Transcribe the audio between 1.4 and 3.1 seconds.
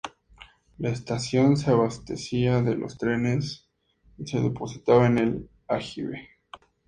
se abastecía de los